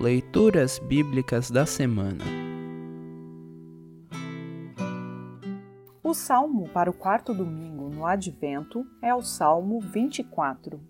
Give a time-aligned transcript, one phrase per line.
[0.00, 2.24] Leituras Bíblicas da Semana.
[6.02, 10.80] O salmo para o quarto domingo no Advento é o Salmo 24.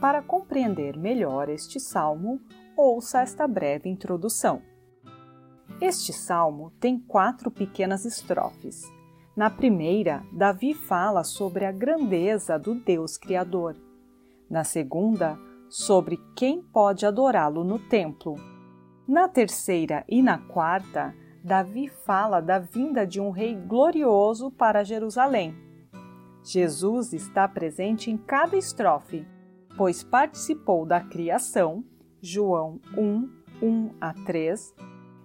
[0.00, 2.40] Para compreender melhor este salmo,
[2.76, 4.62] ouça esta breve introdução.
[5.80, 8.84] Este salmo tem quatro pequenas estrofes.
[9.34, 13.74] Na primeira, Davi fala sobre a grandeza do Deus Criador.
[14.48, 15.36] Na segunda,
[15.70, 18.34] sobre quem pode adorá-lo no templo.
[19.06, 25.54] Na terceira e na quarta, Davi fala da vinda de um rei glorioso para Jerusalém.
[26.42, 29.24] Jesus está presente em cada estrofe,
[29.76, 31.84] pois participou da criação,
[32.20, 33.30] João 1,
[33.62, 34.74] 1 a 3,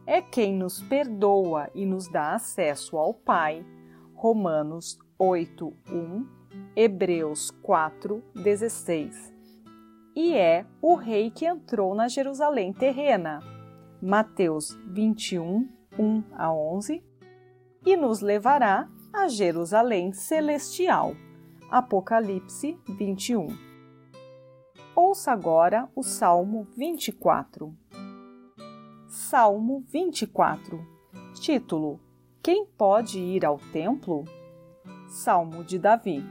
[0.05, 3.65] é quem nos perdoa e nos dá acesso ao Pai,
[4.13, 6.27] Romanos 8, 1,
[6.75, 9.34] Hebreus 4, 16
[10.15, 13.41] e é o rei que entrou na Jerusalém terrena.
[14.01, 15.67] Mateus 21,
[15.99, 17.03] 1 a 11,
[17.85, 21.15] e nos levará a Jerusalém celestial.
[21.69, 23.47] Apocalipse 21.
[24.95, 27.75] Ouça agora o Salmo 24.
[29.07, 30.79] Salmo 24.
[31.33, 31.99] Título:
[32.41, 34.23] Quem pode ir ao templo?
[35.09, 36.23] Salmo de Davi.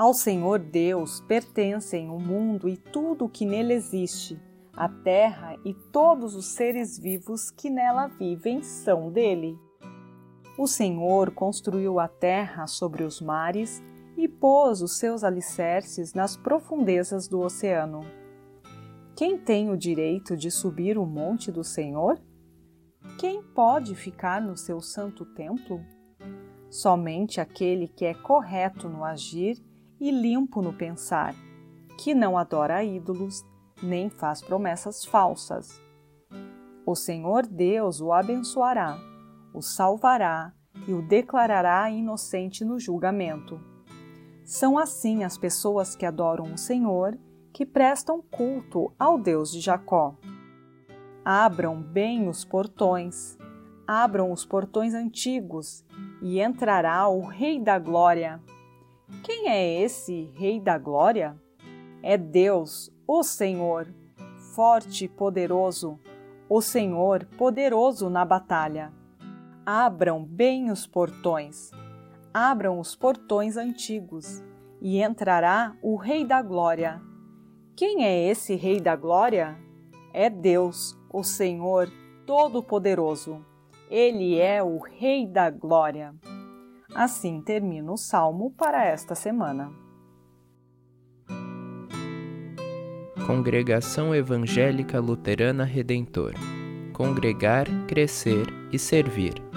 [0.00, 4.40] Ao Senhor Deus pertencem o mundo e tudo o que nele existe.
[4.72, 9.58] A terra e todos os seres vivos que nela vivem são dele.
[10.56, 13.82] O Senhor construiu a terra sobre os mares
[14.16, 18.00] e pôs os seus alicerces nas profundezas do oceano.
[19.14, 22.18] Quem tem o direito de subir o monte do Senhor?
[23.18, 25.84] Quem pode ficar no seu santo templo?
[26.70, 29.62] Somente aquele que é correto no agir
[30.00, 31.34] e limpo no pensar,
[31.98, 33.44] que não adora ídolos,
[33.82, 35.80] nem faz promessas falsas.
[36.86, 38.98] O Senhor Deus o abençoará,
[39.52, 40.52] o salvará
[40.88, 43.60] e o declarará inocente no julgamento.
[44.44, 47.16] São assim as pessoas que adoram o Senhor,
[47.52, 50.16] que prestam culto ao Deus de Jacó.
[51.24, 53.36] Abram bem os portões,
[53.86, 55.84] abram os portões antigos,
[56.22, 58.40] e entrará o Rei da Glória.
[59.22, 61.36] Quem é esse Rei da Glória?
[62.02, 63.86] É Deus, o Senhor,
[64.54, 65.98] forte e poderoso,
[66.48, 68.92] o Senhor poderoso na batalha.
[69.64, 71.70] Abram bem os portões,
[72.32, 74.42] abram os portões antigos,
[74.80, 77.00] e entrará o Rei da Glória.
[77.76, 79.56] Quem é esse Rei da Glória?
[80.12, 81.90] É Deus, o Senhor
[82.26, 83.44] Todo-Poderoso.
[83.90, 86.14] Ele é o Rei da Glória.
[86.94, 89.70] Assim termina o salmo para esta semana.
[93.26, 96.34] Congregação Evangélica Luterana Redentor
[97.00, 99.49] Congregar, Crescer e Servir.